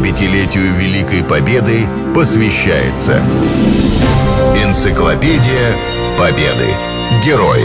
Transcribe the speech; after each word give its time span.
75-летию 0.00 0.74
Великой 0.76 1.22
Победы 1.22 1.86
посвящается 2.14 3.22
Энциклопедия 4.56 5.76
Победы. 6.18 6.68
Герои. 7.24 7.64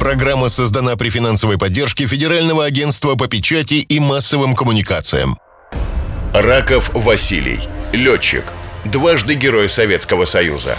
Программа 0.00 0.48
создана 0.48 0.96
при 0.96 1.08
финансовой 1.08 1.56
поддержке 1.56 2.06
Федерального 2.06 2.64
агентства 2.64 3.14
по 3.14 3.28
печати 3.28 3.74
и 3.74 4.00
массовым 4.00 4.54
коммуникациям. 4.56 5.38
Раков 6.32 6.90
Василий. 6.94 7.60
Летчик. 7.92 8.44
Дважды 8.84 9.34
Герой 9.34 9.68
Советского 9.68 10.24
Союза. 10.24 10.76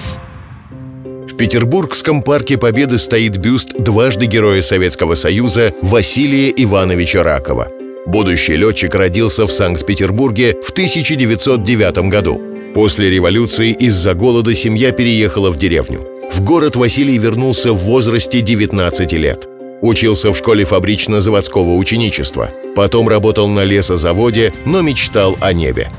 В 1.02 1.36
Петербургском 1.38 2.24
парке 2.24 2.58
Победы 2.58 2.98
стоит 2.98 3.38
бюст 3.38 3.74
дважды 3.78 4.26
Героя 4.26 4.62
Советского 4.62 5.16
Союза 5.16 5.74
Василия 5.82 6.50
Ивановича 6.50 7.24
Ракова. 7.24 7.70
Будущий 8.06 8.56
летчик 8.56 8.94
родился 8.94 9.48
в 9.48 9.52
Санкт-Петербурге 9.52 10.58
в 10.64 10.70
1909 10.70 12.10
году. 12.10 12.40
После 12.76 13.10
революции 13.10 13.72
из-за 13.72 14.14
голода 14.14 14.54
семья 14.54 14.92
переехала 14.92 15.50
в 15.50 15.58
деревню. 15.58 16.06
В 16.32 16.44
город 16.44 16.76
Василий 16.76 17.18
вернулся 17.18 17.74
в 17.74 17.78
возрасте 17.78 18.42
19 18.42 19.14
лет. 19.14 19.48
Учился 19.82 20.32
в 20.32 20.38
школе 20.38 20.66
фабрично-заводского 20.66 21.76
ученичества. 21.76 22.52
Потом 22.76 23.10
работал 23.10 23.48
на 23.48 23.64
лесозаводе, 23.64 24.54
но 24.66 24.82
мечтал 24.82 25.36
о 25.42 25.54
небе. 25.54 25.90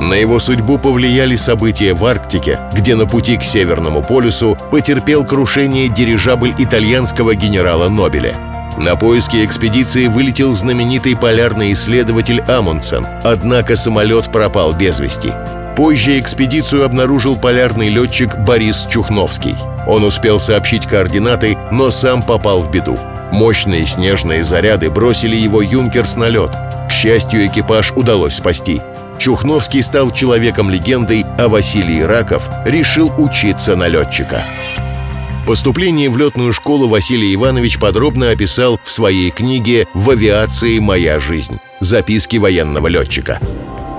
На 0.00 0.14
его 0.14 0.40
судьбу 0.40 0.78
повлияли 0.78 1.36
события 1.36 1.94
в 1.94 2.04
Арктике, 2.04 2.58
где 2.74 2.96
на 2.96 3.06
пути 3.06 3.36
к 3.36 3.42
Северному 3.42 4.02
полюсу 4.02 4.58
потерпел 4.70 5.24
крушение 5.24 5.88
дирижабль 5.88 6.54
итальянского 6.58 7.34
генерала 7.34 7.88
Нобеля. 7.88 8.55
На 8.78 8.94
поиски 8.94 9.44
экспедиции 9.44 10.06
вылетел 10.06 10.52
знаменитый 10.52 11.16
полярный 11.16 11.72
исследователь 11.72 12.42
Амундсен, 12.42 13.06
однако 13.24 13.74
самолет 13.74 14.30
пропал 14.30 14.74
без 14.74 14.98
вести. 14.98 15.32
Позже 15.76 16.18
экспедицию 16.18 16.84
обнаружил 16.84 17.36
полярный 17.36 17.88
летчик 17.88 18.36
Борис 18.38 18.86
Чухновский. 18.90 19.54
Он 19.86 20.04
успел 20.04 20.40
сообщить 20.40 20.86
координаты, 20.86 21.56
но 21.70 21.90
сам 21.90 22.22
попал 22.22 22.60
в 22.60 22.70
беду. 22.70 22.98
Мощные 23.32 23.86
снежные 23.86 24.44
заряды 24.44 24.90
бросили 24.90 25.36
его 25.36 25.62
«Юнкерс» 25.62 26.16
на 26.16 26.28
лед. 26.28 26.50
К 26.88 26.90
счастью, 26.90 27.46
экипаж 27.46 27.92
удалось 27.92 28.36
спасти. 28.36 28.80
Чухновский 29.18 29.82
стал 29.82 30.10
человеком-легендой, 30.10 31.24
а 31.38 31.48
Василий 31.48 32.04
Раков 32.04 32.48
решил 32.64 33.12
учиться 33.18 33.74
на 33.74 33.88
летчика. 33.88 34.44
Поступление 35.46 36.10
в 36.10 36.16
летную 36.16 36.52
школу 36.52 36.88
Василий 36.88 37.32
Иванович 37.32 37.78
подробно 37.78 38.30
описал 38.30 38.80
в 38.82 38.90
своей 38.90 39.30
книге 39.30 39.86
«В 39.94 40.10
авиации 40.10 40.80
моя 40.80 41.20
жизнь. 41.20 41.60
Записки 41.78 42.36
военного 42.36 42.88
летчика». 42.88 43.38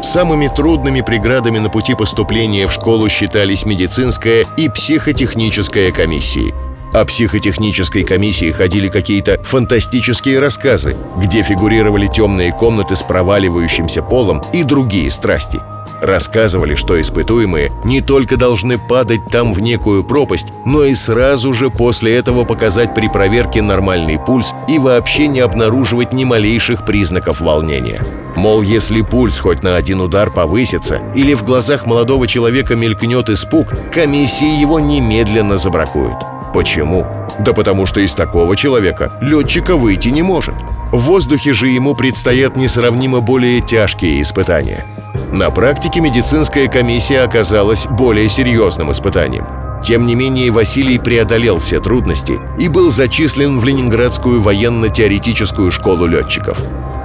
Самыми 0.03 0.50
трудными 0.50 1.00
преградами 1.00 1.59
на 1.59 1.70
пути 1.70 1.95
поступления 1.95 2.68
в 2.68 2.73
школу 2.73 3.08
считались 3.08 3.66
медицинская 3.66 4.45
и 4.58 4.68
психотехническая 4.68 5.94
комиссии. 5.94 6.53
О 6.92 7.06
психотехнической 7.06 8.03
комиссии 8.03 8.52
ходили 8.52 8.90
какие-то 8.90 9.42
фантастические 9.42 10.40
рассказы, 10.40 10.98
где 11.18 11.44
фигурировали 11.44 12.08
темные 12.08 12.52
комнаты 12.52 12.98
с 12.98 13.03
проваливающимся 13.03 14.03
полом 14.03 14.44
и 14.52 14.64
другие 14.64 15.09
страсти. 15.09 15.62
Рассказывали, 16.02 16.76
что 16.76 17.00
испытуемые 17.00 17.72
не 17.84 18.02
только 18.02 18.38
должны 18.38 18.78
падать 18.78 19.26
там 19.31 19.53
в 19.53 19.59
некую 19.59 20.03
пропасть, 20.03 20.53
но 20.66 20.84
и 20.84 20.94
сразу 20.94 21.53
же 21.53 21.70
после 21.70 22.16
этого 22.16 22.44
показать 22.45 22.94
при 22.94 23.08
проверке 23.08 23.62
нормальный 23.62 24.20
пульс 24.20 24.53
и 24.68 24.78
вообще 24.78 25.28
не 25.28 25.40
обнаруживать 25.40 26.14
ни 26.14 26.23
малейших 26.23 26.86
признаков 26.86 27.42
волнения. 27.42 28.02
Мол, 28.36 28.62
если 28.62 29.02
пульс 29.02 29.40
хоть 29.40 29.64
на 29.64 29.75
один 29.75 30.00
удар 30.00 30.30
повысится 30.30 31.02
или 31.16 31.34
в 31.34 31.44
глазах 31.44 31.88
молодого 31.88 32.28
человека 32.28 32.75
мелькнет 32.75 33.30
испуг, 33.30 33.73
комиссии 33.92 34.59
его 34.59 34.80
немедленно 34.80 35.57
забракуют. 35.57 36.18
Почему? 36.53 37.06
Да 37.40 37.53
потому 37.53 37.86
что 37.88 38.00
из 38.00 38.13
такого 38.13 38.56
человека 38.56 39.12
летчика 39.22 39.75
выйти 39.75 40.09
не 40.09 40.22
может. 40.22 40.56
В 40.91 41.00
воздухе 41.00 41.53
же 41.53 41.68
ему 41.68 41.96
предстоят 41.96 42.56
несравнимо 42.56 43.22
более 43.22 43.62
тяжкие 43.62 44.22
испытания. 44.22 44.86
На 45.31 45.51
практике 45.51 45.99
медицинская 45.99 46.67
комиссия 46.67 47.19
оказалась 47.19 47.85
более 47.85 48.29
серьезным 48.29 48.91
испытанием. 48.91 49.45
Тем 49.83 50.05
не 50.05 50.15
менее, 50.15 50.51
Василий 50.51 50.97
преодолел 50.97 51.59
все 51.59 51.79
трудности 51.79 52.39
и 52.57 52.67
был 52.67 52.89
зачислен 52.91 53.59
в 53.59 53.65
Ленинградскую 53.65 54.41
военно-теоретическую 54.41 55.71
школу 55.71 56.05
летчиков. 56.05 56.57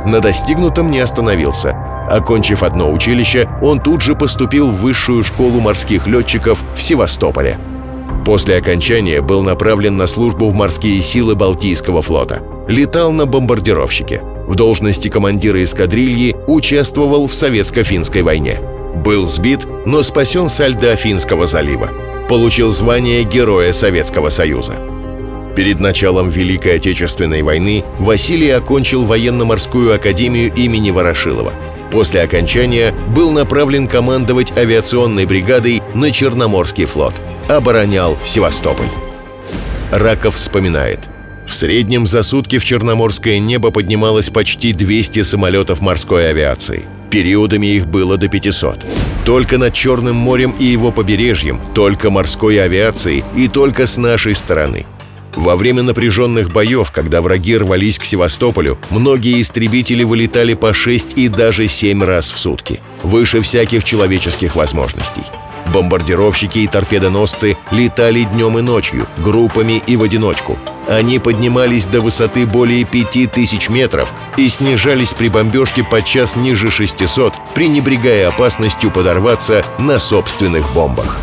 На 0.06 0.20
достигнутом 0.20 0.90
не 0.90 1.00
остановился. 1.00 1.76
Окончив 2.10 2.62
одно 2.62 2.92
училище, 2.92 3.48
он 3.60 3.80
тут 3.80 4.02
же 4.02 4.14
поступил 4.14 4.70
в 4.70 4.80
высшую 4.80 5.24
школу 5.24 5.60
морских 5.60 6.06
летчиков 6.06 6.62
в 6.76 6.82
Севастополе. 6.82 7.58
После 8.24 8.56
окончания 8.56 9.20
был 9.20 9.42
направлен 9.42 9.96
на 9.96 10.06
службу 10.06 10.48
в 10.48 10.54
морские 10.54 11.00
силы 11.02 11.34
Балтийского 11.34 12.02
флота. 12.02 12.40
Летал 12.68 13.12
на 13.12 13.26
бомбардировщике. 13.26 14.22
В 14.46 14.54
должности 14.54 15.08
командира 15.08 15.62
эскадрильи 15.62 16.34
участвовал 16.46 17.26
в 17.26 17.32
Советско-финской 17.32 18.22
войне. 18.22 18.60
Был 19.04 19.26
сбит, 19.26 19.66
но 19.86 20.02
спасен 20.02 20.48
со 20.48 20.66
льда 20.66 20.96
Финского 20.96 21.46
залива. 21.46 21.90
Получил 22.28 22.72
звание 22.72 23.24
Героя 23.24 23.72
Советского 23.72 24.28
Союза. 24.28 24.74
Перед 25.56 25.80
началом 25.80 26.30
Великой 26.30 26.76
Отечественной 26.76 27.42
войны 27.42 27.84
Василий 27.98 28.50
окончил 28.50 29.04
военно-морскую 29.04 29.94
академию 29.94 30.52
имени 30.54 30.90
Ворошилова. 30.90 31.52
После 31.90 32.22
окончания 32.22 32.94
был 33.14 33.32
направлен 33.32 33.86
командовать 33.86 34.56
авиационной 34.56 35.26
бригадой 35.26 35.82
на 35.94 36.10
Черноморский 36.10 36.86
флот. 36.86 37.14
Оборонял 37.48 38.16
Севастополь. 38.24 38.86
Раков 39.90 40.36
вспоминает. 40.36 41.00
В 41.46 41.54
среднем 41.54 42.06
за 42.06 42.22
сутки 42.22 42.58
в 42.58 42.64
Черноморское 42.64 43.38
небо 43.38 43.70
поднималось 43.70 44.30
почти 44.30 44.72
200 44.72 45.22
самолетов 45.22 45.80
морской 45.80 46.30
авиации. 46.30 46.84
Периодами 47.10 47.66
их 47.66 47.86
было 47.86 48.16
до 48.16 48.28
500. 48.28 48.86
Только 49.26 49.58
над 49.58 49.74
Черным 49.74 50.16
морем 50.16 50.54
и 50.58 50.64
его 50.64 50.92
побережьем, 50.92 51.60
только 51.74 52.10
морской 52.10 52.62
авиацией 52.62 53.24
и 53.36 53.48
только 53.48 53.86
с 53.86 53.96
нашей 53.96 54.34
стороны. 54.34 54.86
Во 55.34 55.56
время 55.56 55.82
напряженных 55.82 56.52
боев, 56.52 56.90
когда 56.90 57.22
враги 57.22 57.56
рвались 57.56 57.98
к 57.98 58.04
Севастополю, 58.04 58.78
многие 58.90 59.40
истребители 59.40 60.04
вылетали 60.04 60.54
по 60.54 60.74
6 60.74 61.12
и 61.16 61.28
даже 61.28 61.68
7 61.68 62.02
раз 62.02 62.30
в 62.30 62.38
сутки, 62.38 62.80
выше 63.02 63.40
всяких 63.40 63.84
человеческих 63.84 64.56
возможностей. 64.56 65.22
Бомбардировщики 65.72 66.60
и 66.60 66.66
торпедоносцы 66.66 67.56
летали 67.70 68.24
днем 68.24 68.58
и 68.58 68.62
ночью, 68.62 69.06
группами 69.18 69.82
и 69.86 69.96
в 69.96 70.02
одиночку. 70.02 70.58
Они 70.92 71.18
поднимались 71.18 71.86
до 71.86 72.02
высоты 72.02 72.44
более 72.44 72.84
5000 72.84 73.70
метров 73.70 74.12
и 74.36 74.46
снижались 74.46 75.14
при 75.14 75.28
бомбежке 75.28 75.82
подчас 75.82 76.36
ниже 76.36 76.70
600, 76.70 77.32
пренебрегая 77.54 78.28
опасностью 78.28 78.90
подорваться 78.90 79.64
на 79.78 79.98
собственных 79.98 80.70
бомбах. 80.74 81.16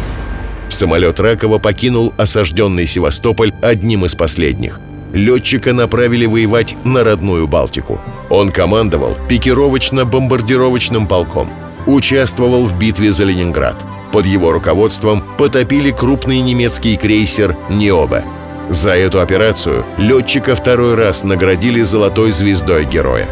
Самолет 0.70 1.20
Ракова 1.20 1.60
покинул 1.60 2.16
осажденный 2.18 2.88
Севастополь 2.88 3.54
одним 3.62 4.06
из 4.06 4.16
последних. 4.16 4.80
Летчика 5.14 5.72
направили 5.72 6.26
воевать 6.26 6.76
на 6.84 7.04
родную 7.04 7.48
Балтику. 7.48 8.02
Он 8.32 8.50
командовал 8.50 9.18
пикировочно-бомбардировочным 9.30 11.08
полком. 11.08 11.52
Участвовал 11.86 12.66
в 12.66 12.76
битве 12.80 13.14
за 13.14 13.26
Ленинград. 13.26 13.86
Под 14.12 14.26
его 14.26 14.52
руководством 14.52 15.24
потопили 15.38 15.92
крупный 15.92 16.40
немецкий 16.40 16.98
крейсер 16.98 17.56
«Необа». 17.70 18.24
За 18.70 18.92
эту 18.92 19.20
операцию 19.20 19.84
летчика 19.98 20.56
второй 20.56 20.94
раз 20.94 21.24
наградили 21.24 21.82
золотой 21.82 22.32
звездой 22.32 22.86
героя. 22.86 23.28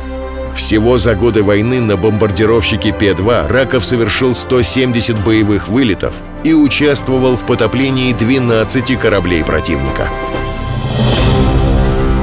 Всего 0.56 0.98
за 0.98 1.14
годы 1.14 1.44
войны 1.44 1.80
на 1.80 1.96
бомбардировщике 1.96 2.92
П-2 2.92 3.48
Раков 3.48 3.86
совершил 3.86 4.34
170 4.34 5.24
боевых 5.24 5.68
вылетов 5.68 6.14
и 6.44 6.54
участвовал 6.54 7.38
в 7.38 7.46
потоплении 7.46 8.14
12 8.14 8.98
кораблей 8.98 9.44
противника. 9.44 10.10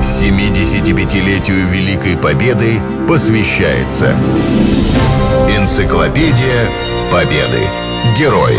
75-летию 0.03 1.69
Великой 1.69 2.17
Победы 2.17 2.81
посвящается 3.09 4.13
Энциклопедия 5.49 6.69
Победы. 7.13 7.61
Герои. 8.19 8.59